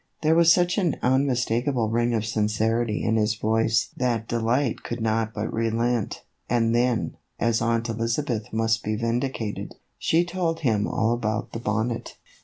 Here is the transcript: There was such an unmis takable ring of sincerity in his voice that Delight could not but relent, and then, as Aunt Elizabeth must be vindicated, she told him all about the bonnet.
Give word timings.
There 0.23 0.33
was 0.33 0.51
such 0.51 0.79
an 0.79 0.95
unmis 1.03 1.45
takable 1.45 1.93
ring 1.93 2.15
of 2.15 2.25
sincerity 2.25 3.03
in 3.03 3.17
his 3.17 3.35
voice 3.35 3.89
that 3.95 4.27
Delight 4.27 4.81
could 4.81 4.99
not 4.99 5.31
but 5.31 5.53
relent, 5.53 6.23
and 6.49 6.73
then, 6.73 7.17
as 7.39 7.61
Aunt 7.61 7.87
Elizabeth 7.87 8.51
must 8.51 8.83
be 8.83 8.95
vindicated, 8.95 9.75
she 9.99 10.25
told 10.25 10.61
him 10.61 10.87
all 10.87 11.13
about 11.13 11.51
the 11.51 11.59
bonnet. 11.59 12.15